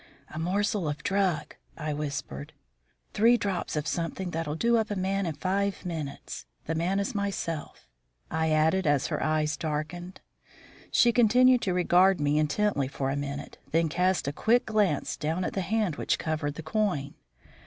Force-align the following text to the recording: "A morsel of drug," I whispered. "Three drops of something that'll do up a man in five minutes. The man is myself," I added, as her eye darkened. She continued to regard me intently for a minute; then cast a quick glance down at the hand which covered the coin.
"A 0.31 0.39
morsel 0.39 0.89
of 0.89 1.03
drug," 1.03 1.53
I 1.77 1.93
whispered. 1.93 2.53
"Three 3.13 3.37
drops 3.37 3.75
of 3.75 3.85
something 3.85 4.31
that'll 4.31 4.55
do 4.55 4.77
up 4.77 4.89
a 4.89 4.95
man 4.95 5.27
in 5.27 5.35
five 5.35 5.85
minutes. 5.85 6.47
The 6.65 6.73
man 6.73 6.99
is 6.99 7.13
myself," 7.13 7.87
I 8.31 8.49
added, 8.49 8.87
as 8.87 9.05
her 9.09 9.21
eye 9.23 9.45
darkened. 9.59 10.19
She 10.89 11.11
continued 11.11 11.61
to 11.61 11.73
regard 11.75 12.19
me 12.19 12.39
intently 12.39 12.87
for 12.87 13.11
a 13.11 13.15
minute; 13.15 13.59
then 13.69 13.89
cast 13.89 14.27
a 14.27 14.33
quick 14.33 14.65
glance 14.65 15.15
down 15.15 15.43
at 15.43 15.53
the 15.53 15.61
hand 15.61 15.97
which 15.97 16.17
covered 16.17 16.55
the 16.55 16.63
coin. 16.63 17.13